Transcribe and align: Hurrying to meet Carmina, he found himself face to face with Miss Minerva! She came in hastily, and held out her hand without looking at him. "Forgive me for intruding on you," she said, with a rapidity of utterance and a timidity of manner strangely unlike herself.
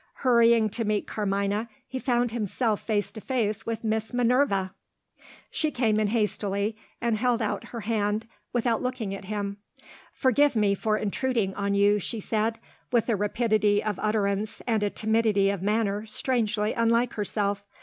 Hurrying 0.25 0.69
to 0.71 0.83
meet 0.83 1.05
Carmina, 1.05 1.69
he 1.87 1.99
found 1.99 2.31
himself 2.31 2.81
face 2.81 3.11
to 3.11 3.21
face 3.21 3.67
with 3.67 3.83
Miss 3.83 4.11
Minerva! 4.15 4.73
She 5.51 5.69
came 5.69 5.99
in 5.99 6.07
hastily, 6.07 6.75
and 6.99 7.17
held 7.19 7.39
out 7.39 7.65
her 7.65 7.81
hand 7.81 8.27
without 8.51 8.81
looking 8.81 9.13
at 9.13 9.25
him. 9.25 9.57
"Forgive 10.11 10.55
me 10.55 10.73
for 10.73 10.97
intruding 10.97 11.53
on 11.53 11.75
you," 11.75 11.99
she 11.99 12.19
said, 12.19 12.57
with 12.91 13.09
a 13.09 13.15
rapidity 13.15 13.83
of 13.83 13.99
utterance 14.01 14.59
and 14.65 14.81
a 14.81 14.89
timidity 14.89 15.51
of 15.51 15.61
manner 15.61 16.07
strangely 16.07 16.73
unlike 16.73 17.13
herself. 17.13 17.63